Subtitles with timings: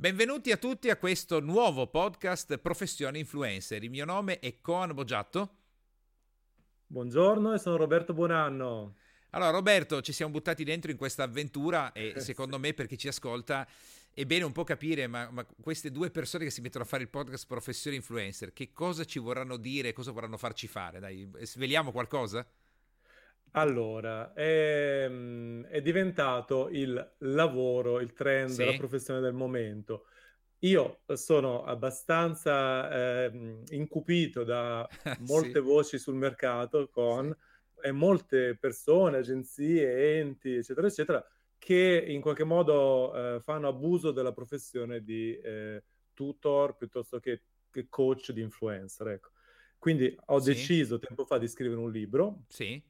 [0.00, 3.82] Benvenuti a tutti a questo nuovo podcast Professione Influencer.
[3.82, 5.56] Il mio nome è Coan Boggiatto.
[6.86, 8.94] Buongiorno e sono Roberto Buonanno.
[9.30, 13.08] Allora Roberto, ci siamo buttati dentro in questa avventura e secondo me per chi ci
[13.08, 13.66] ascolta
[14.14, 17.02] è bene un po' capire, ma, ma, queste due persone che si mettono a fare
[17.02, 21.00] il podcast Professione Influencer, che cosa ci vorranno dire, cosa vorranno farci fare?
[21.00, 22.46] Dai, sveliamo qualcosa?
[23.52, 30.06] Allora, è, mm, è diventato il lavoro, il trend, Sì, la professione del momento.
[30.60, 34.90] Io sono abbastanza eh, incupito da
[35.24, 37.34] sì, molte voci sul mercato sì, con
[37.82, 41.24] e molte persone, agenzie, enti, eccetera, eccetera,
[41.58, 47.88] che in qualche modo eh, fanno abuso della professione di eh, tutor piuttosto che, che
[47.88, 49.30] coach di influencer, ecco.
[49.78, 52.82] Quindi ho sì, deciso tempo fa di scrivere un libro sì.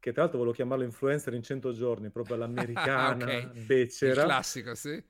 [0.00, 3.38] Che tra l'altro volevo chiamarlo Influencer in 100 giorni, proprio all'americana,
[4.02, 5.02] il becera, classico, sì.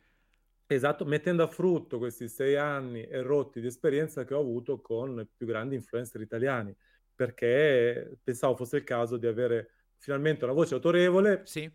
[0.67, 5.21] esatto, mettendo a frutto questi sei anni e rotti di esperienza che ho avuto con
[5.21, 6.75] i più grandi influencer italiani,
[7.15, 11.71] perché pensavo fosse il caso di avere finalmente una voce autorevole Sì,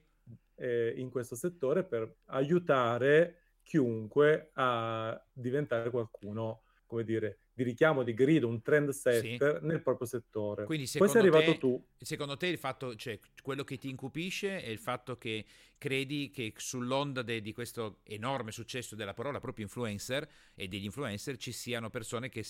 [0.55, 8.13] eh, in questo settore per aiutare chiunque a diventare qualcuno, come dire, di richiamo, di
[8.13, 8.61] grido, un
[9.07, 9.37] sì.
[9.41, 10.65] trendsetter nel proprio settore.
[10.65, 11.87] Quindi Poi sei secondo arrivato te, tu.
[11.97, 15.45] secondo te il fatto, cioè quello che ti incupisce è il fatto che
[15.77, 21.37] credi che sull'onda de- di questo enorme successo della parola proprio influencer e degli influencer
[21.37, 22.43] ci siano persone che,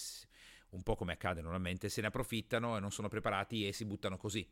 [0.70, 4.17] un po' come accade normalmente, se ne approfittano e non sono preparati e si buttano
[4.17, 4.47] così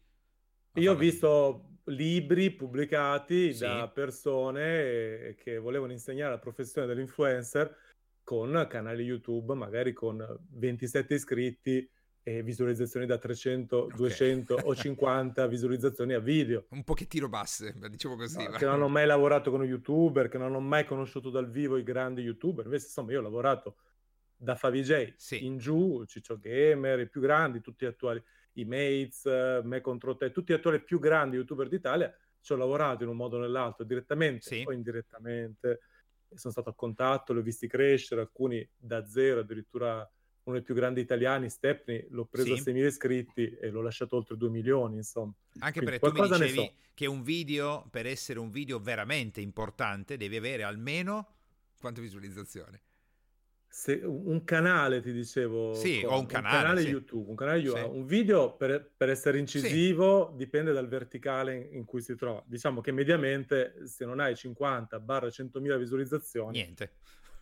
[0.76, 7.76] Io ho visto libri pubblicati Sì, da persone eh, che volevano insegnare la professione dell'influencer
[8.24, 11.90] con canali YouTube, magari con 27 iscritti
[12.26, 13.96] e visualizzazioni da 300, ok.
[13.96, 18.44] 200 o 50 visualizzazioni a video, Un pochettino basse, diciamo così.
[18.44, 18.52] no?
[18.52, 21.78] che non hanno mai lavorato con un YouTuber, che non hanno mai conosciuto dal vivo
[21.78, 22.66] i grandi YouTuber.
[22.66, 23.76] Invece, insomma, io ho lavorato
[24.38, 29.26] da Favij Sì, in giù, Ciccio Gamer, i più grandi, tutti attuali i Mates,
[29.64, 33.16] Me contro te, tutti gli attori più grandi youtuber d'Italia, ci ho lavorato in un
[33.16, 35.80] modo o nell'altro, direttamente sì, o indirettamente,
[36.36, 40.10] sono stato a contatto, li ho visti crescere, alcuni da zero, addirittura
[40.44, 42.72] uno dei più grandi italiani, Stepney, l'ho preso a sì.
[42.72, 45.34] 6.000 iscritti e l'ho lasciato oltre 2 milioni, insomma.
[45.60, 46.74] Anche Quindi perché tu mi dicevi so.
[46.94, 51.28] che un video, per essere un video veramente importante, devi avere almeno
[51.80, 52.80] quante visualizzazioni?
[53.76, 56.90] Se, un canale, ti dicevo, Sì, ho un con un canale, canale sì.
[56.90, 61.56] YouTube, un canale Sì, YouTube, un video per, per essere sì, incisivo dipende dal verticale
[61.56, 62.44] in, in cui si trova.
[62.46, 66.92] Diciamo che mediamente se non hai 50-100.000 visualizzazioni, niente.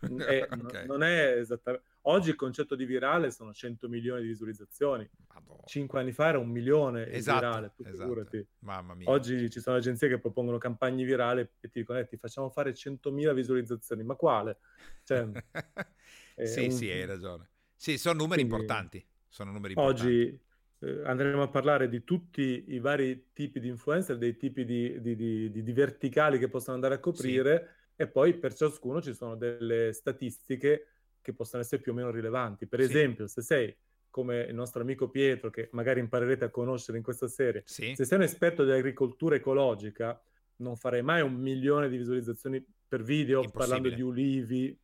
[0.26, 0.84] è- n- ok.
[0.86, 1.86] non è esattamente...
[2.04, 5.06] Oggi il concetto di virale sono 100 milioni di visualizzazioni.
[5.34, 5.60] Madonna.
[5.66, 8.00] Cinque anni fa era un milione il Esatto, virale, tu esatto.
[8.00, 8.46] figurati.
[8.60, 9.10] Mamma mia.
[9.10, 12.72] Oggi ci sono agenzie che propongono campagne virali e ti dicono, eh, ti facciamo fare
[12.74, 14.58] 100.000 visualizzazioni, ma quale?
[15.04, 15.28] Cioè,
[16.42, 17.50] sì, un- sì, hai ragione.
[17.74, 19.04] Sì, sono numeri quindi importanti.
[19.28, 20.14] Sono numeri importanti.
[20.14, 20.40] oggi
[20.80, 25.16] eh, andremo a parlare di tutti i vari tipi di influencer, dei tipi di, di-
[25.16, 29.36] di- di- verticali che possono andare a Sì, coprire e poi per ciascuno ci sono
[29.36, 30.86] delle statistiche
[31.20, 32.66] che possono essere più o meno rilevanti.
[32.66, 33.76] Per sì, esempio, se sei
[34.10, 38.04] come il nostro amico Pietro, che magari imparerete a conoscere in questa serie, sì, se
[38.04, 40.20] sei un esperto di agricoltura ecologica,
[40.56, 44.78] non farei mai un milione di visualizzazioni per video parlando di ulivi,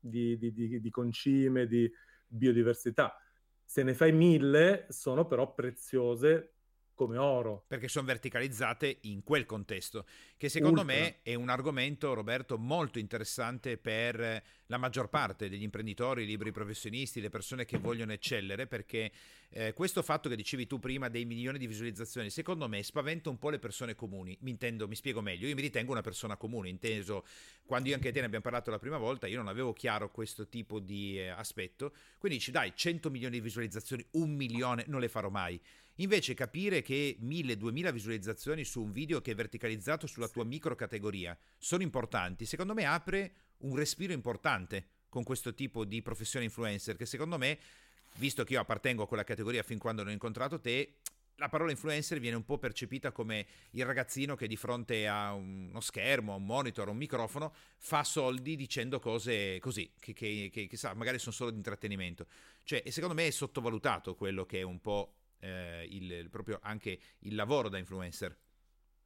[0.00, 1.90] di, di- di- di concime, di
[2.26, 3.14] biodiversità.
[3.64, 6.54] Se ne fai mille, sono però preziose
[7.00, 10.04] come oro, perché sono verticalizzate in quel contesto,
[10.36, 10.94] che secondo ultra.
[10.94, 16.52] me è un argomento, Roberto, molto interessante per la maggior parte degli imprenditori, i liberi
[16.52, 19.10] professionisti, le persone che vogliono eccellere, perché
[19.48, 23.38] eh, questo fatto che dicevi tu prima dei milioni di visualizzazioni, secondo me spaventa un
[23.38, 24.36] po' le persone comuni.
[24.42, 27.24] Mi intendo, mi spiego meglio, io mi ritengo una persona comune, inteso
[27.64, 30.10] quando io anche e te ne abbiamo parlato la prima volta, io non avevo chiaro
[30.10, 35.00] questo tipo di eh, aspetto, quindi dici dai, 100 milioni di visualizzazioni, un milione, non
[35.00, 35.58] le farò mai.
[36.00, 41.82] Invece capire che 1000-2000 visualizzazioni su un video che è verticalizzato sulla tua microcategoria sono
[41.82, 47.36] importanti, secondo me apre un respiro importante con questo tipo di professione influencer che secondo
[47.36, 47.58] me,
[48.14, 50.94] visto che io appartengo a quella categoria fin quando non ho incontrato te,
[51.34, 55.80] la parola influencer viene un po' percepita come il ragazzino che di fronte a uno
[55.80, 60.66] schermo, a un monitor, a un microfono fa soldi dicendo cose così, che, che, che,
[60.66, 62.26] che sa, magari sono solo di intrattenimento.
[62.64, 66.98] Cioè, e secondo me è sottovalutato quello che è un po' eh, il, proprio anche
[67.20, 68.38] il lavoro da influencer.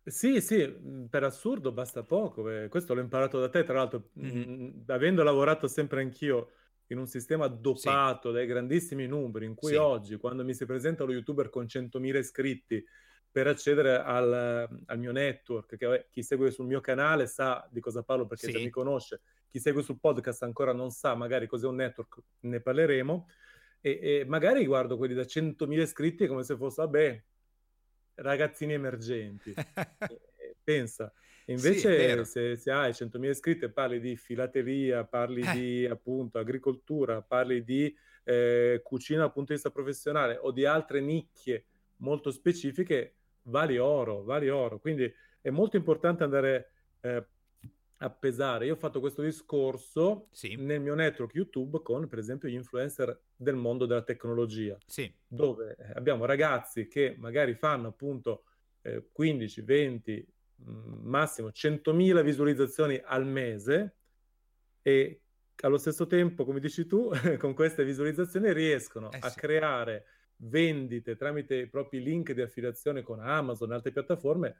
[0.06, 2.48] Sì, sì, mh, per assurdo basta poco.
[2.50, 4.48] eh, Questo l'ho imparato da te, tra l'altro, Mhm.
[4.52, 6.50] mh, avendo lavorato sempre anch'io
[6.88, 10.66] in un sistema Sì, dopato dai grandissimi numeri, in cui sì, oggi, quando mi si
[10.66, 12.84] presenta lo YouTuber con 100.000 iscritti
[13.31, 17.81] per accedere al, al mio network, che vabbè, chi segue sul mio canale sa di
[17.81, 21.46] cosa parlo perché già mi sì, conosce, chi segue sul podcast ancora non sa magari
[21.46, 23.26] cos'è un network, ne parleremo,
[23.86, 27.22] e, e magari guardo quelli da 100.000 iscritti come se fosse, vabbè,
[28.14, 29.52] ragazzini emergenti.
[30.64, 31.12] Pensa,
[31.46, 35.52] invece sì, se, se, hai 100.000 iscritti e parli di filateria, parli eh.
[35.52, 37.94] di appunto agricoltura, parli di
[38.25, 41.66] eh, cucina dal punto di vista professionale o di altre nicchie
[41.96, 44.78] molto specifiche, vali oro, vali oro.
[44.81, 46.70] Quindi è molto importante andare
[47.02, 47.22] eh,
[47.99, 48.67] a pesare.
[48.67, 50.56] Io ho fatto questo discorso sì.
[50.56, 55.12] nel mio network YouTube con, per esempio, gli influencer del mondo della tecnologia, sì.
[55.26, 58.44] dove eh, abbiamo ragazzi che magari fanno appunto
[58.82, 60.29] eh, 15, 20,
[61.02, 63.96] massimo 100.000 visualizzazioni al mese
[64.82, 65.20] e
[65.62, 69.26] allo stesso tempo, come dici tu, con queste visualizzazioni riescono eh sì.
[69.26, 70.06] a creare
[70.37, 74.56] vendite tramite i propri link di affiliazione con Amazon e altre piattaforme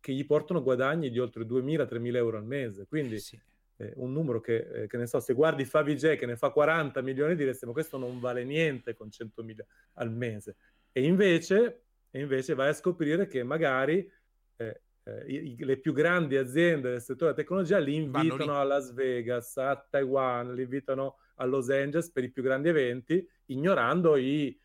[0.00, 2.86] che gli portano guadagni di oltre 2.000-3.000 euro al mese.
[2.86, 3.38] Quindi sì.
[3.76, 7.00] eh, un numero che, eh, che, ne so, se guardi Favij che ne fa 40
[7.02, 9.60] milioni diresti ma questo non vale niente con 100.000
[9.94, 10.56] al mese.
[10.92, 14.10] E invece, e invece vai a scoprire che magari
[14.56, 18.92] eh, eh, i, le più grandi aziende del settore della tecnologia li invitano a Las
[18.92, 24.58] Vegas, a Taiwan, li invitano a Los Angeles per i più grandi eventi, ignorando i,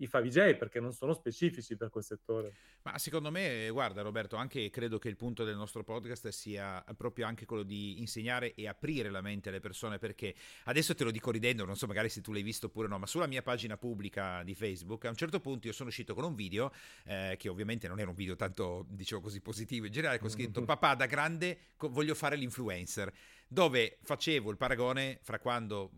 [0.00, 2.52] i Favij perché non sono specifici per quel settore.
[2.82, 7.26] Ma secondo me, guarda Roberto, anche credo che il punto del nostro podcast sia proprio
[7.26, 11.30] anche quello di insegnare e aprire la mente alle persone perché adesso te lo dico
[11.30, 14.42] ridendo, non so magari se tu l'hai visto oppure no, ma sulla mia pagina pubblica
[14.42, 16.72] di Facebook a un certo punto io sono uscito con un video
[17.04, 20.62] eh, che ovviamente non era un video tanto, diciamo così, positivo in generale, con scritto
[20.64, 23.12] papà da grande voglio fare l'influencer,
[23.46, 25.90] dove facevo il paragone fra quando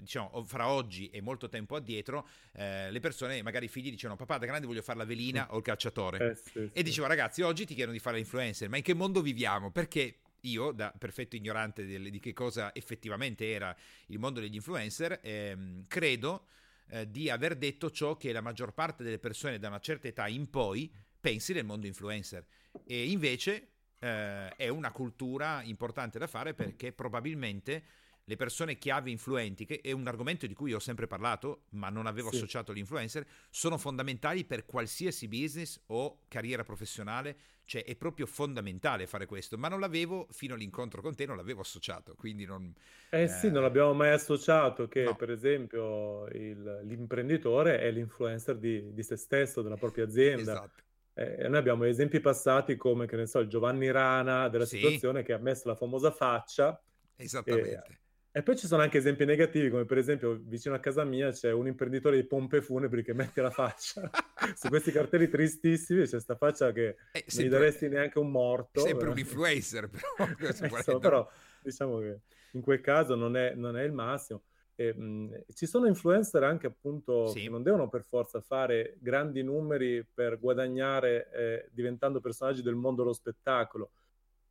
[0.00, 4.38] diciamo, fra oggi e molto tempo addietro, eh, le persone, magari i figli, dicevano papà
[4.38, 6.30] da grande voglio fare la velina o il cacciatore.
[6.30, 9.20] Eh, sì, e dicevo ragazzi, oggi ti chiedono di fare l'influencer, ma in che mondo
[9.20, 9.70] viviamo?
[9.70, 13.74] Perché io, da perfetto ignorante di, di che cosa effettivamente era
[14.06, 16.46] il mondo degli influencer, ehm, credo
[16.88, 20.28] eh, di aver detto ciò che la maggior parte delle persone da una certa età
[20.28, 22.44] in poi pensi del mondo influencer.
[22.84, 23.68] E invece
[23.98, 27.82] eh, è una cultura importante da fare perché probabilmente
[28.26, 32.06] le persone chiave influenti, che è un argomento di cui ho sempre parlato, ma non
[32.06, 32.36] avevo sì.
[32.36, 37.36] associato l'influencer, sono fondamentali per qualsiasi business o carriera professionale,
[37.66, 41.60] cioè è proprio fondamentale fare questo, ma non l'avevo fino all'incontro con te, non l'avevo
[41.60, 42.72] associato, quindi non...
[43.10, 43.28] Eh, eh...
[43.28, 45.16] sì, non l'abbiamo mai associato che no.
[45.16, 50.52] per esempio il, l'imprenditore è l'influencer di, di, se stesso, della propria azienda.
[50.52, 50.82] Esatto.
[51.16, 54.78] Eh, noi abbiamo esempi passati come, che ne so, il Giovanni Rana della sì.
[54.78, 56.80] situazione che ha messo la famosa faccia.
[57.16, 58.00] Esattamente.
[58.36, 61.52] E poi ci sono anche esempi negativi, come per esempio vicino a casa mia c'è
[61.52, 64.10] un imprenditore di pompe funebri che mette la faccia
[64.56, 68.80] su questi cartelli tristissimi, c'è questa faccia che eh, non gli daresti neanche un morto.
[68.80, 70.26] Sempre un influencer, però.
[70.50, 71.30] Insomma, però
[71.62, 72.18] diciamo che
[72.54, 74.42] in quel caso non è, non è il massimo.
[74.74, 77.42] E, mh, ci sono influencer anche appunto sì.
[77.42, 83.02] che non devono per forza fare grandi numeri per guadagnare eh, diventando personaggi del mondo
[83.02, 83.92] dello spettacolo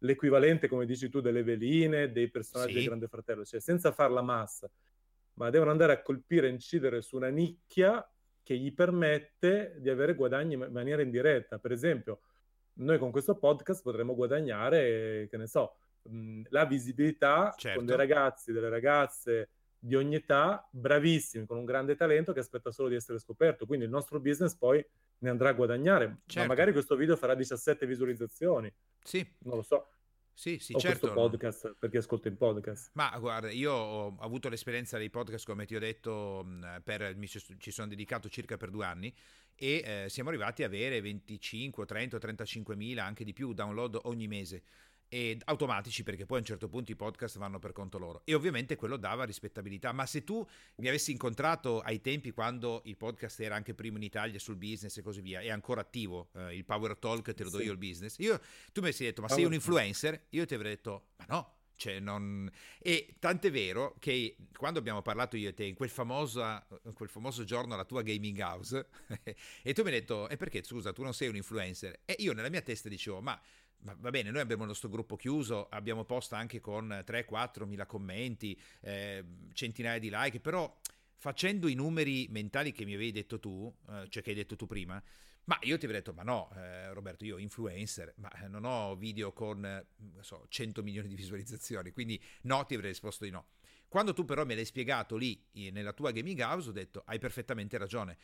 [0.03, 2.77] l'equivalente, come dici tu, delle veline, dei personaggi sì.
[2.79, 4.69] del Grande Fratello, cioè senza far la massa,
[5.35, 8.07] ma devono andare a colpire, incidere su una nicchia
[8.43, 11.59] che gli permette di avere guadagni in maniera indiretta.
[11.59, 12.21] Per esempio,
[12.75, 15.77] noi con questo podcast potremmo guadagnare, che ne so,
[16.49, 17.77] la visibilità certo.
[17.77, 19.49] con dei ragazzi, delle ragazze
[19.85, 23.65] di ogni età, bravissimi, con un grande talento che aspetta solo di essere scoperto.
[23.65, 24.83] Quindi il nostro business poi
[25.17, 26.21] ne andrà a guadagnare.
[26.25, 26.39] Certo.
[26.39, 28.73] Ma magari questo video farà 17 visualizzazioni.
[29.03, 29.27] Sì.
[29.39, 29.89] Non lo so.
[30.33, 31.11] Sì, sì, o certo.
[31.11, 32.91] podcast, perché ascolto in podcast.
[32.93, 36.47] Ma guarda, io ho avuto l'esperienza dei podcast, come ti ho detto,
[36.81, 39.13] per, mi ci sono dedicato circa per due anni
[39.53, 44.27] e eh, siamo arrivati a avere 25, 30, 35 mila, anche di più, download ogni
[44.27, 44.63] mese
[45.13, 48.23] e automatici perché poi a un certo punto i podcast vanno per conto loro.
[48.25, 49.91] E ovviamente quello dava rispettabilità.
[49.91, 50.43] Ma se tu
[50.77, 54.97] mi avessi incontrato ai tempi quando il podcast era anche primo in Italia sul business
[54.97, 57.65] e così via è ancora attivo eh, il Power Talk te lo do sì.
[57.65, 58.39] io il business io,
[58.71, 60.27] tu mi avessi detto ma sei un influencer?
[60.29, 62.49] Io ti avrei detto ma no cioè non...
[62.79, 67.43] E tant'è vero che quando abbiamo parlato io e te in quel, famosa, quel famoso
[67.43, 68.87] giorno alla tua gaming house,
[69.61, 70.63] e tu mi hai detto, e perché?
[70.63, 72.01] Scusa, tu non sei un influencer?
[72.05, 73.39] E io nella mia testa dicevo, ma
[73.83, 78.59] va bene, noi abbiamo il nostro gruppo chiuso, abbiamo posto anche con 3-4 mila commenti,
[78.81, 79.23] eh,
[79.53, 80.73] centinaia di like, però
[81.17, 84.65] facendo i numeri mentali che mi avevi detto tu, eh, cioè che hai detto tu
[84.65, 85.01] prima,
[85.45, 89.33] ma io ti avrei detto, ma no, eh, Roberto, io influencer, ma non ho video
[89.33, 89.85] con, eh,
[90.21, 93.47] so, 100 milioni di visualizzazioni, quindi no, ti avrei risposto di no.
[93.89, 97.77] Quando tu però me l'hai spiegato lì nella tua gaming house, ho detto, hai perfettamente
[97.77, 98.17] ragione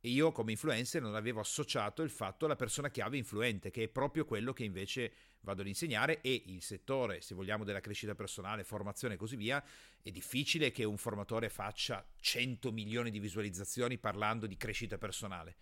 [0.00, 3.88] E io come influencer non avevo associato il fatto alla persona chiave influente, che è
[3.88, 8.64] proprio quello che invece vado ad insegnare e il settore, se vogliamo, della crescita personale,
[8.64, 9.62] formazione e così via,
[10.02, 15.56] è difficile che un formatore faccia 100 milioni di visualizzazioni parlando di crescita personale.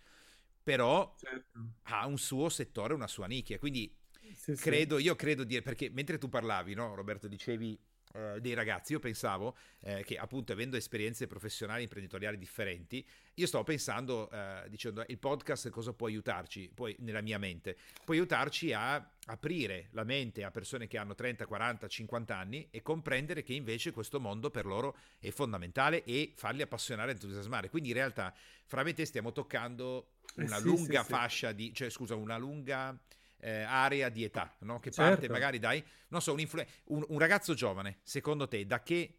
[0.62, 1.58] Però certo.
[1.82, 3.94] ha un suo settore, una sua nicchia, quindi
[4.32, 5.04] sì, credo, sì.
[5.04, 7.78] io credo di perché mentre tu parlavi, no, Roberto, dicevi
[8.14, 13.04] eh, dei ragazzi, io pensavo eh, che appunto avendo esperienze professionali e imprenditoriali differenti,
[13.34, 18.14] io stavo pensando, eh, dicendo il podcast cosa può aiutarci, poi nella mia mente, può
[18.14, 23.42] aiutarci a aprire la mente a persone che hanno 30, 40, 50 anni e comprendere
[23.42, 27.68] che invece questo mondo per loro è fondamentale e farli appassionare e entusiasmare.
[27.68, 28.32] Quindi in realtà
[28.66, 31.54] fra me e te stiamo toccando eh una sì, lunga sì, fascia sì.
[31.56, 32.96] di, cioè scusa, una lunga
[33.44, 34.80] eh, area di età, no?
[34.80, 35.10] che certo.
[35.10, 39.18] parte magari dai, non so, un, influ- un, un, ragazzo giovane, secondo te, da che,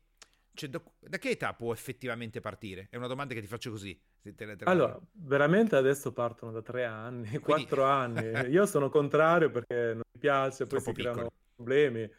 [0.53, 2.88] cioè, da, da che età può effettivamente partire?
[2.89, 4.00] È una domanda che ti faccio così.
[4.22, 7.67] Te te allora, veramente adesso partono da tre anni, Quindi...
[7.67, 8.24] quattro anni.
[8.50, 12.10] Io sono contrario perché non mi piace, poi si creano problemi.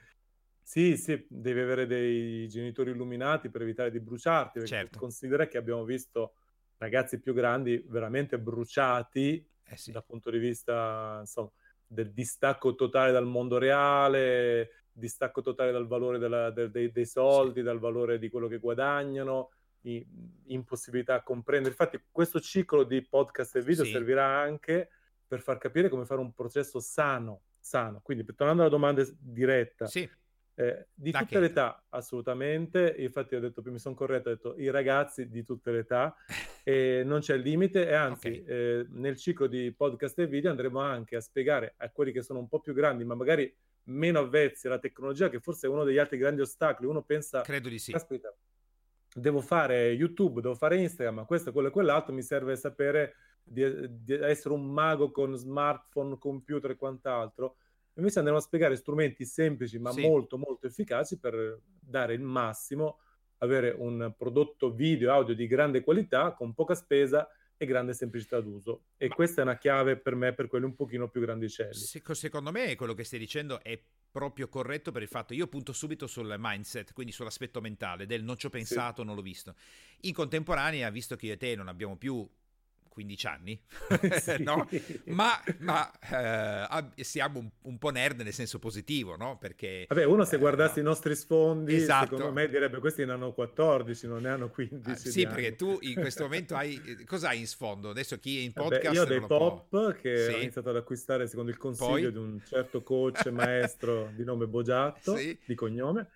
[0.62, 4.98] Sì, sì, devi avere dei genitori illuminati per evitare di bruciarti, perché certo.
[5.00, 6.34] considera che abbiamo visto
[6.78, 9.90] ragazzi più grandi veramente bruciati eh sì.
[9.90, 11.50] dal punto di vista, insomma,
[11.86, 17.60] del distacco totale dal mondo reale, distacco totale dal valore della, del, dei, dei, soldi,
[17.60, 17.62] sì.
[17.62, 19.50] dal valore di quello che guadagnano,
[20.46, 21.70] impossibilità a comprendere.
[21.70, 23.92] Infatti questo ciclo di podcast e video sì.
[23.92, 24.90] servirà anche
[25.26, 28.00] per far capire come fare un processo sano, sano.
[28.02, 30.08] Quindi tornando alla domanda diretta, sì.
[30.58, 32.94] Eh, di da tutte le età, assolutamente.
[32.98, 36.16] Infatti, ho detto, mi sono corretto, ho detto i ragazzi di tutte le età,
[36.64, 37.86] e non c'è limite.
[37.86, 38.44] E anzi, okay.
[38.46, 42.38] eh, nel ciclo di podcast e video andremo anche a spiegare a quelli che sono
[42.38, 45.98] un po' più grandi, ma magari meno avvezzi alla tecnologia, che forse è uno degli
[45.98, 46.88] altri grandi ostacoli.
[46.88, 47.92] Uno pensa, credo di sì.
[47.92, 48.34] Aspetta,
[49.12, 53.64] devo fare YouTube, devo fare Instagram, ma questo, quello e quell'altro mi serve sapere di,
[54.02, 57.56] di essere un mago con smartphone, computer e quant'altro
[57.96, 60.02] Invece andremo a spiegare strumenti semplici ma sì.
[60.02, 62.98] molto molto efficaci per dare il massimo,
[63.38, 68.84] avere un prodotto video audio di grande qualità con poca spesa e grande semplicità d'uso.
[68.96, 69.14] E ma...
[69.14, 71.74] questa è una chiave per me, per quelli un pochino più grandicelli.
[71.74, 76.06] Secondo me quello che stai dicendo è proprio corretto per il fatto io punto subito
[76.06, 79.06] sul mindset, quindi sull'aspetto mentale del non ci ho pensato, sì.
[79.06, 79.54] non l'ho visto.
[80.02, 82.26] In contemporanea, visto che io e te non abbiamo più
[82.96, 83.60] 15 anni,
[84.22, 84.42] sì.
[84.42, 84.66] no?
[85.08, 85.92] ma, ma
[86.94, 89.36] eh, siamo un, un, po' nerd nel senso positivo, no?
[89.36, 89.84] Perché...
[89.86, 90.80] Vabbè, uno se eh, guardasse no.
[90.80, 92.16] i nostri sfondi, esatto.
[92.16, 94.90] secondo me direbbe questi ne hanno 14, non ne hanno 15.
[94.90, 97.04] Ah, sì, perché tu in questo momento hai...
[97.04, 97.90] Cosa hai in sfondo?
[97.90, 98.84] Adesso chi è in podcast...
[98.84, 99.90] Vabbè, io ho dei pop può...
[99.90, 100.32] che sì.
[100.32, 102.12] ho iniziato ad acquistare secondo il consiglio Poi...
[102.12, 105.38] di un certo coach maestro di nome Bogiatto, sì.
[105.44, 106.08] di cognome.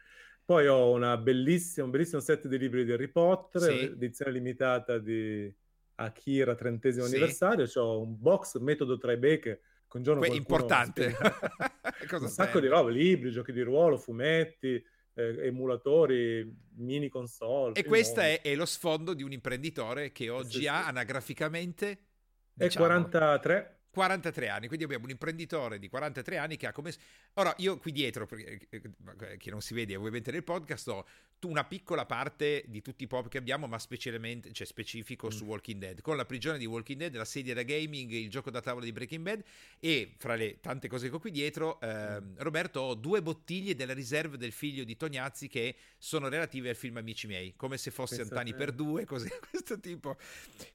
[0.46, 3.84] Poi ho una bellissima, un bellissimo set di libri di Harry Potter, sì.
[3.84, 5.52] edizione limitata di
[6.00, 7.14] Akira trentesimo sì.
[7.14, 11.16] anniversario, ho un box metodo Tribeca con giorno que- importante.
[12.12, 14.82] un sacco di roba, libri, giochi di ruolo, fumetti,
[15.14, 17.74] eh, emulatori, mini console.
[17.74, 20.88] E questo è, è, lo sfondo di un imprenditore che oggi sì, ha sì.
[20.88, 22.04] anagraficamente...
[22.52, 23.80] Diciamo, è 43.
[23.90, 26.92] 43 anni, quindi abbiamo un imprenditore di 43 anni che ha come...
[27.34, 31.04] Ora, io qui dietro, eh, che non si vede ovviamente nel podcast, ho
[31.48, 35.30] una piccola parte di tutti i pop che abbiamo, ma specialmente, cioè specifico mm.
[35.30, 38.50] su Walking Dead, con la prigione di Walking Dead, la sedia da gaming, il gioco
[38.50, 39.42] da tavola di Breaking Bad
[39.78, 43.94] e fra le tante cose che ho qui dietro, eh, Roberto, ho due bottiglie della
[43.94, 48.22] riserva del figlio di Tognazzi che sono relative al film Amici miei, come se fosse
[48.22, 50.16] Antani per due, cose di questo tipo.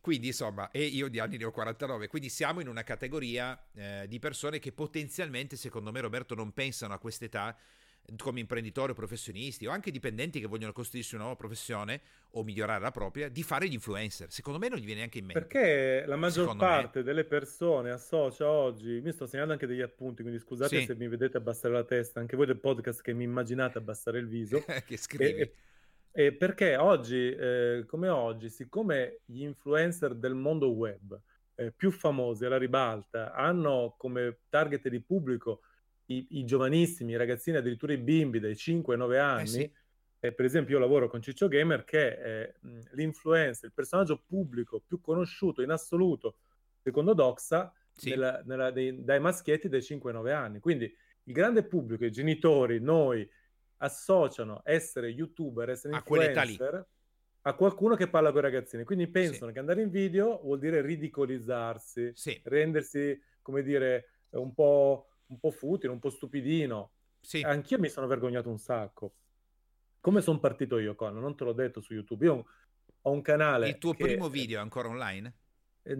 [0.01, 4.05] Quindi, insomma, e io di anni ne ho 49, quindi siamo in una categoria eh,
[4.07, 7.55] di persone che potenzialmente, secondo me, Roberto, non pensano a quest'età
[8.17, 12.81] come imprenditori o professionisti o anche dipendenti che vogliono costruirsi una nuova professione o migliorare
[12.81, 14.31] la propria, di fare gli influencer.
[14.31, 15.39] Secondo me non gli viene neanche in mente.
[15.39, 17.03] Perché la maggior parte me...
[17.03, 20.85] delle persone associa oggi, mi sto segnando anche degli appunti, quindi scusate sì.
[20.85, 24.27] se mi vedete abbassare la testa, anche voi del podcast che mi immaginate abbassare il
[24.27, 24.63] viso.
[24.85, 25.41] che scrivi.
[25.41, 25.53] E,
[26.11, 31.19] e perché oggi, eh, come oggi, siccome gli influencer del mondo web
[31.55, 35.61] eh, più famosi alla ribalta hanno come target di pubblico
[36.07, 39.41] i, i, giovanissimi, i ragazzini, addirittura i bimbi dai 5 ai 9 anni.
[39.43, 39.71] Eh sì.
[40.19, 44.81] eh, per esempio, io lavoro con Ciccio Gamer, che è mh, l'influencer, il personaggio pubblico
[44.85, 46.37] più conosciuto in assoluto,
[46.81, 48.09] secondo Doxa, sì.
[48.09, 50.59] nella, nella, dei, dai maschietti dai 5 ai 9 anni.
[50.59, 50.93] Quindi
[51.23, 53.27] il grande pubblico, i genitori, noi
[53.77, 56.87] associano essere youtuber, essere influencer
[57.47, 58.83] a qualcuno che parla con i ragazzini.
[58.83, 59.53] Quindi pensano sì.
[59.53, 65.91] che andare in video vuol dire ridicolizzarsi, rendersi, come dire, un po' un po' futile,
[65.91, 66.91] un po' stupidino.
[67.19, 67.41] Sì.
[67.41, 69.15] Anch'io mi sono vergognato un sacco.
[69.99, 71.17] Come sono partito io, Con?
[71.17, 72.25] Non te l'ho detto su YouTube.
[72.25, 72.45] Io
[73.01, 73.69] ho un canale.
[73.69, 74.03] Il tuo che...
[74.03, 75.33] primo video è ancora online?
[75.85, 75.93] è,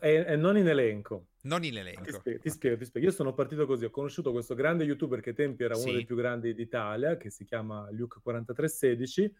[0.00, 1.28] è, è, non in elenco.
[1.42, 2.02] Non in elenco.
[2.02, 5.20] Ti spiego, ti, spiego, ti spiego, Io sono partito così, ho conosciuto questo grande youtuber
[5.20, 9.30] che tempi era uno dei più grandi d'Italia, che si chiama Luke4316,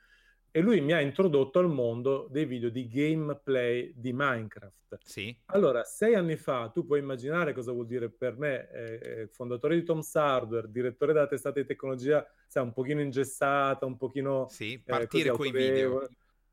[0.57, 4.99] e lui mi ha introdotto al mondo dei video di gameplay di Minecraft.
[5.03, 5.37] Sì.
[5.47, 9.83] Allora, sei anni fa, tu puoi immaginare cosa vuol dire per me, eh, fondatore di
[9.83, 14.47] Tom's Hardware, direttore della testata di tecnologia, sai, un pochino ingessata, un pochino...
[14.49, 16.09] Sì, eh, partire eh, con i video.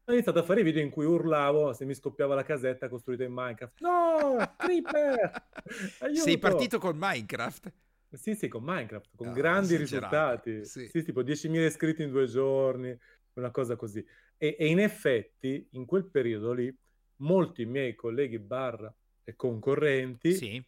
[0.05, 3.33] Ho iniziato a fare video in cui urlavo se mi scoppiava la casetta costruita in
[3.33, 3.81] Minecraft.
[3.81, 5.45] No, Creeper!
[6.13, 7.71] Sei partito con Minecraft?
[8.13, 10.65] Sì, sì, con Minecraft, con no, grandi risultati.
[10.65, 10.87] Sì.
[10.87, 12.97] sì, tipo 10.000 iscritti in due giorni,
[13.33, 14.05] una cosa così.
[14.37, 16.75] E, e, in effetti, in quel periodo lì,
[17.17, 20.63] molti miei colleghi barra e concorrenti sì.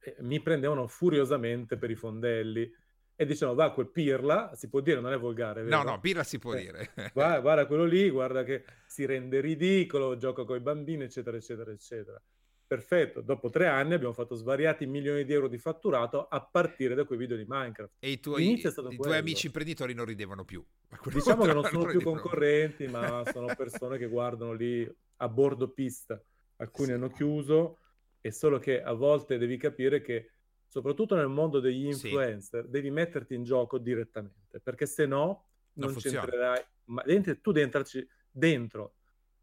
[0.00, 2.70] eh, mi prendevano furiosamente per i fondelli
[3.18, 5.76] e dicevano, va, quel pirla, si può dire, non è volgare, vero?
[5.76, 6.92] No, no, pirla si può eh, dire.
[7.14, 11.70] guarda, guarda quello lì, guarda che si rende ridicolo, gioca con i bambini, eccetera, eccetera,
[11.70, 12.22] eccetera.
[12.66, 17.04] Perfetto, dopo tre anni abbiamo fatto svariati milioni di euro di fatturato a partire da
[17.04, 17.94] quei video di Minecraft.
[18.00, 20.64] E i tuoi, i tuoi amici imprenditori non ridevano più.
[21.12, 26.20] Diciamo che non sono più concorrenti, ma sono persone che guardano lì a bordo pista.
[26.56, 26.94] Alcuni sì.
[26.94, 27.78] hanno chiuso,
[28.20, 30.32] e solo che a volte devi capire che,
[30.66, 32.70] soprattutto nel mondo degli influencer, sì.
[32.70, 36.64] devi metterti in gioco direttamente, perché se no non, non c'entrerai.
[36.86, 38.94] Ma dentro, tu devi entrarci dentro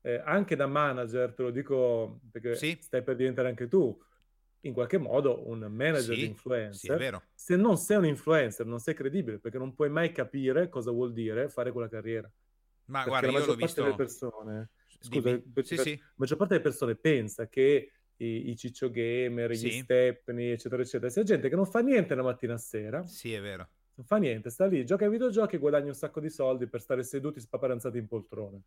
[0.04, 2.78] eh, anche da manager, te lo dico perché sì.
[2.80, 3.98] stai per diventare anche tu,
[4.62, 7.00] in qualche modo un manager sì, influencer.
[7.00, 10.92] Sì, Se non sei un influencer, non sei credibile perché non puoi mai capire cosa
[10.92, 12.30] vuol dire fare quella carriera.
[12.86, 13.82] Ma perché guarda, la maggior parte visto...
[13.84, 14.70] delle persone,
[15.00, 15.98] scusa, sì, sì.
[15.98, 21.10] la maggior parte delle persone pensa che i, i ciccio gamer, gli stepni, eccetera, eccetera,
[21.10, 23.06] sia gente che non fa niente la mattina a sera.
[23.06, 23.70] Sì, è vero.
[23.96, 26.82] Non fa niente, sta lì, gioca ai videogiochi e guadagna un sacco di soldi per
[26.82, 28.62] stare seduti spaparanzati in poltrone.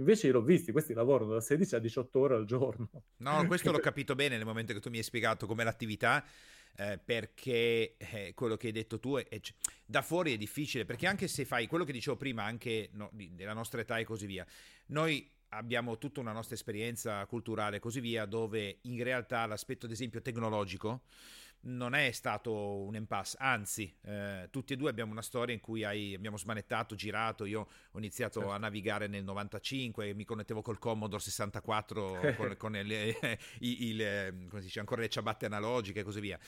[0.00, 2.88] Invece io l'ho visti, questi lavorano da 16 a 18 ore al giorno.
[3.18, 6.24] No, questo l'ho capito bene nel momento che tu mi hai spiegato com'è l'attività.
[6.76, 9.40] Eh, perché eh, quello che hai detto tu è, è,
[9.84, 13.54] da fuori è difficile perché anche se fai quello che dicevo prima anche no, della
[13.54, 14.46] nostra età e così via
[14.86, 19.92] noi abbiamo tutta una nostra esperienza culturale e così via dove in realtà l'aspetto ad
[19.92, 21.02] esempio tecnologico
[21.62, 25.84] non è stato un impasse, anzi, eh, tutti e due abbiamo una storia in cui
[25.84, 27.44] hai, abbiamo smanettato, girato.
[27.44, 28.54] Io ho iniziato certo.
[28.54, 34.60] a navigare nel 95, mi connettevo col Commodore 64 con, con il, il, il, come
[34.60, 36.38] si dice, ancora le ciabatte analogiche e così via.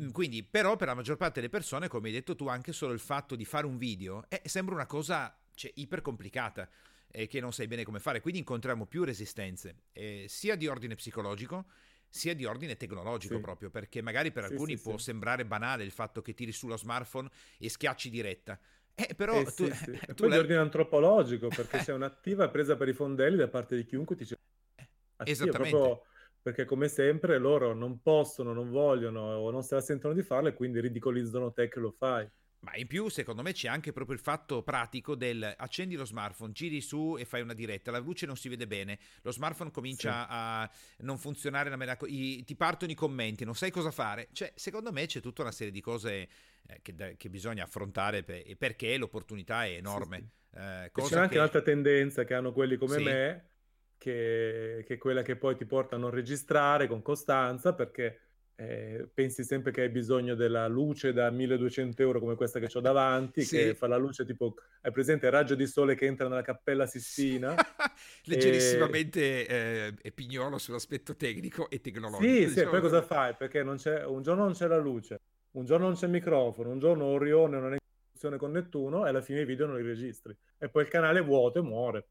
[0.00, 2.94] Mm, quindi, però, per la maggior parte delle persone, come hai detto tu, anche solo
[2.94, 6.68] il fatto di fare un video eh, sembra una cosa cioè, iper complicata
[7.10, 8.22] e che non sai bene come fare.
[8.22, 11.66] Quindi incontriamo più resistenze, eh, sia di ordine psicologico
[12.12, 13.40] sia di ordine tecnologico sì.
[13.40, 16.76] proprio, perché magari per sì, alcuni sì, può sembrare banale il fatto che tiri sullo
[16.76, 18.58] smartphone e schiacci diretta.
[18.94, 22.88] Eh, però eh, tu, sì, tu poi di ordine antropologico, perché c'è un'attiva presa per
[22.88, 24.36] i fondelli da parte di chiunque ti dice
[24.74, 24.88] eh,
[25.24, 25.70] Esattamente.
[25.70, 26.04] Proprio
[26.42, 30.48] perché come sempre loro non possono, non vogliono o non se la sentono di farlo
[30.48, 32.28] e quindi ridicolizzano te che lo fai.
[32.62, 36.52] Ma in più, secondo me, c'è anche proprio il fatto pratico del accendi lo smartphone,
[36.52, 40.22] giri su e fai una diretta, la luce non si vede bene, lo smartphone comincia
[40.22, 40.26] sì.
[40.30, 44.28] a non funzionare, maniera, i, ti partono i commenti, non sai cosa fare.
[44.32, 46.28] Cioè, secondo me c'è tutta una serie di cose
[46.68, 50.18] eh, che, che, bisogna affrontare per, perché l'opportunità è enorme.
[50.18, 50.58] Sì, sì.
[50.58, 51.38] Eh, c'è anche che...
[51.38, 53.46] un'altra tendenza che hanno quelli come me,
[53.98, 58.20] che, che è quella che poi ti porta a non registrare con costanza perché
[58.54, 62.80] eh, pensi sempre che hai bisogno della luce da 1200 euro come questa che ho
[62.80, 63.56] davanti, sì.
[63.56, 66.86] che fa la luce tipo, hai presente il raggio di sole che entra nella cappella
[66.86, 67.54] Sistina?
[68.24, 69.94] Leggerissimamente e...
[70.00, 72.22] eh, pignolo sull'aspetto tecnico e tecnologico.
[72.22, 72.54] Sì, diciamo.
[72.54, 73.34] sì, poi cosa fai?
[73.36, 73.76] Perché un
[74.22, 75.20] giorno non c'è la luce,
[75.52, 77.78] un giorno non c'è il microfono, un giorno Orione non è in
[78.10, 80.36] funzione con Nettuno e alla fine i video non li registri.
[80.58, 82.06] E poi il canale è vuoto e muore.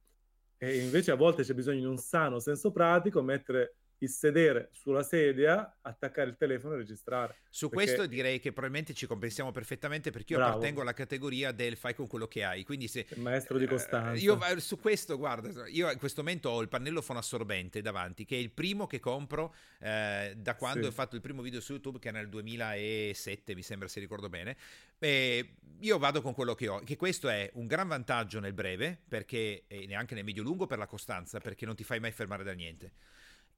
[0.58, 5.04] E invece a volte c'è bisogno di un sano senso pratico, mettere il sedere sulla
[5.04, 7.36] sedia, attaccare il telefono e registrare.
[7.50, 7.86] Su perché...
[7.86, 10.54] questo direi che probabilmente ci compensiamo perfettamente perché io Bravo.
[10.54, 12.64] appartengo alla categoria del fai con quello che hai.
[12.64, 13.06] Quindi se...
[13.10, 14.20] Il maestro di costanza.
[14.20, 18.40] io su questo, guarda, io in questo momento ho il pannello fonoassorbente davanti, che è
[18.40, 20.88] il primo che compro eh, da quando sì.
[20.88, 24.30] ho fatto il primo video su YouTube, che è nel 2007, mi sembra se ricordo
[24.30, 24.58] bene.
[24.98, 29.00] E io vado con quello che ho, che questo è un gran vantaggio nel breve,
[29.08, 32.54] perché e neanche nel medio-lungo per la costanza, perché non ti fai mai fermare da
[32.54, 32.92] niente.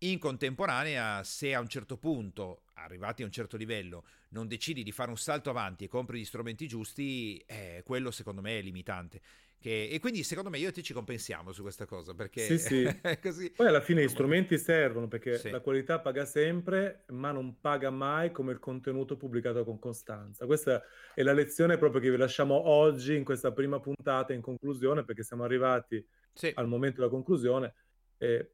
[0.03, 4.91] In contemporanea, se a un certo punto, arrivati a un certo livello, non decidi di
[4.91, 9.21] fare un salto avanti e compri gli strumenti giusti, eh, quello secondo me è limitante.
[9.61, 12.57] Che, e quindi secondo me io e te ci compensiamo su questa cosa perché sì,
[12.57, 12.99] sì.
[13.23, 13.49] così.
[13.51, 15.51] poi alla fine gli strumenti servono perché sì.
[15.51, 20.83] la qualità paga sempre ma non paga mai come il contenuto pubblicato con costanza questa
[21.13, 25.23] è la lezione proprio che vi lasciamo oggi in questa prima puntata in conclusione perché
[25.23, 26.05] siamo arrivati
[26.55, 27.73] al momento della conclusione
[28.17, 28.51] eh,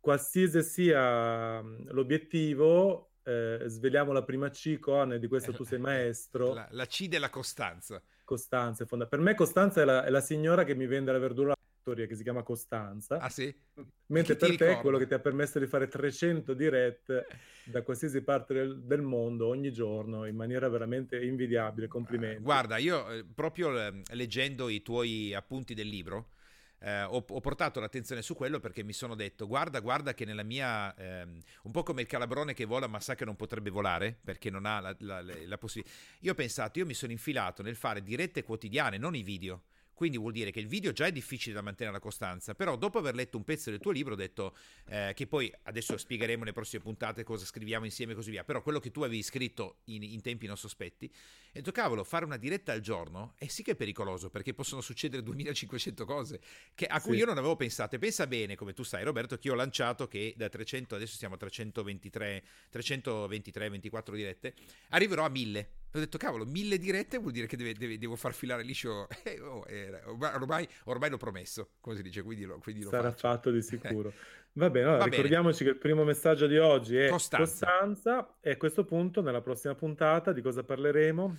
[0.00, 6.54] qualsiasi sia l'obiettivo, eh, sveliamo la prima C, Con, di questo tu sei maestro.
[6.54, 8.02] La, la C della costanza.
[8.24, 9.08] Costanza è fondamentale.
[9.08, 12.22] Per me Costanza è la, è la, signora che mi vende la verdura che si
[12.22, 13.18] chiama Costanza.
[13.18, 13.52] Ah sì?
[14.06, 17.26] Mentre per te è quello che ti ha permesso di fare 300 dirette
[17.64, 21.88] da qualsiasi parte del, del, mondo ogni giorno in maniera veramente invidiabile.
[21.88, 22.42] Complimenti.
[22.42, 26.28] Guarda, io eh, proprio eh, leggendo i tuoi appunti del libro
[26.80, 30.42] eh, ho, ho, portato l'attenzione su quello perché mi sono detto guarda guarda che nella
[30.42, 34.18] mia ehm, un po' come il calabrone che vola ma sa che non potrebbe volare
[34.24, 37.62] perché non ha la, la, la, la possibilità io ho pensato io mi sono infilato
[37.62, 39.62] nel fare dirette quotidiane non i video
[40.00, 42.96] quindi vuol dire che il video già è difficile da mantenere la costanza, però dopo
[42.96, 46.54] aver letto un pezzo del tuo libro ho detto eh, che poi adesso spiegheremo nelle
[46.54, 50.02] prossime puntate cosa scriviamo insieme e così via, però quello che tu avevi scritto in,
[50.02, 53.62] in tempi non sospetti, e ho detto cavolo, fare una diretta al giorno è sì
[53.62, 56.40] che è pericoloso perché possono succedere 2500 cose
[56.74, 57.18] che, a cui sì.
[57.18, 57.96] io non avevo pensato.
[57.96, 61.18] E pensa bene, come tu sai Roberto, che io ho lanciato che da 300, adesso
[61.18, 64.54] siamo a 323, 323, 24 dirette,
[64.88, 68.32] arriverò a 1000 ho detto, cavolo, mille dirette vuol dire che deve, deve, devo far
[68.32, 69.06] filare liscio.
[69.22, 73.10] Eh, oh, eh, ormai, ormai, l'ho promesso, come si dice, quindi lo, quindi lo Sarà
[73.10, 73.28] faccio.
[73.28, 74.12] fatto di sicuro.
[74.52, 75.70] Va bene, allora, Va ricordiamoci bene.
[75.70, 77.66] che il primo messaggio di oggi è Costanza.
[77.66, 78.36] Costanza.
[78.40, 81.36] E a questo punto, nella prossima puntata, di cosa parleremo?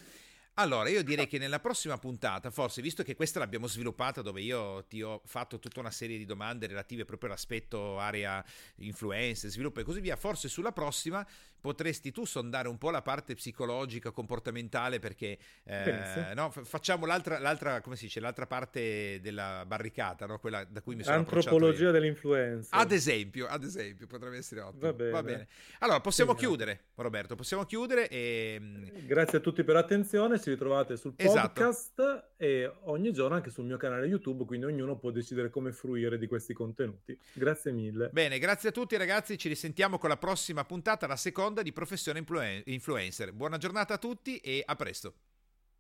[0.62, 4.86] Allora, io direi che nella prossima puntata, forse, visto che questa l'abbiamo sviluppata dove io
[4.86, 8.46] ti ho fatto tutta una serie di domande relative proprio all'aspetto area
[8.76, 11.26] influenze, sviluppo e così via, forse sulla prossima
[11.62, 17.80] potresti tu sondare un po' la parte psicologica, comportamentale, perché eh, no, facciamo l'altra, l'altra,
[17.82, 20.40] come si dice, l'altra parte della barricata, no?
[20.40, 22.76] quella da cui mi sono Antropologia dell'influenza.
[22.76, 24.82] Ad esempio, ad esempio, potrebbe essere ottimo.
[24.82, 25.12] Va bene.
[25.12, 25.48] Va bene.
[25.80, 28.10] Allora, possiamo sì, chiudere, Roberto, possiamo chiudere.
[28.10, 28.58] E...
[28.60, 31.48] Mm, Grazie a tutti per l'attenzione, ci ritrovate sul esatto.
[31.48, 32.26] podcast esatto.
[32.38, 36.28] e ogni giorno anche sul mio canale YouTube, quindi ognuno può decidere come fruire di
[36.28, 37.18] questi contenuti.
[37.34, 38.10] Grazie mille.
[38.12, 41.74] Bene, grazie a tutti ragazzi, ci risentiamo con la prossima puntata, la seconda seconda di
[41.74, 43.32] professione influen- influencer.
[43.34, 45.14] Buona giornata a tutti e a presto.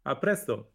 [0.03, 0.73] A presto.